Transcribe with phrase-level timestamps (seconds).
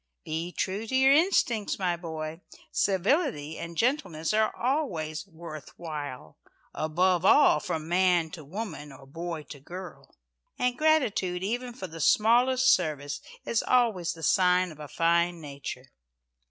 [0.25, 2.41] "Be true to your instincts, my boy.
[2.71, 6.39] Civility and gentleness are always 'worth while.'
[6.73, 10.15] Above all, from man to woman, or boy to girl.
[10.57, 15.91] And gratitude even for the smallest service is always the sign of a fine nature.